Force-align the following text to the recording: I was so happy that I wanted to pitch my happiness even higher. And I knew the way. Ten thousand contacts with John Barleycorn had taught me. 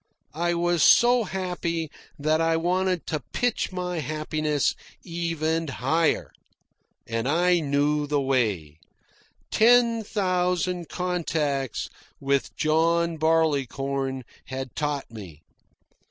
I 0.33 0.55
was 0.55 0.81
so 0.81 1.25
happy 1.25 1.91
that 2.17 2.41
I 2.41 2.57
wanted 2.57 3.05
to 3.05 3.19
pitch 3.33 3.71
my 3.71 3.99
happiness 3.99 4.73
even 5.03 5.67
higher. 5.67 6.31
And 7.05 7.27
I 7.27 7.59
knew 7.59 8.07
the 8.07 8.19
way. 8.19 8.79
Ten 9.51 10.03
thousand 10.03 10.89
contacts 10.89 11.87
with 12.19 12.55
John 12.55 13.17
Barleycorn 13.17 14.23
had 14.47 14.75
taught 14.75 15.11
me. 15.11 15.43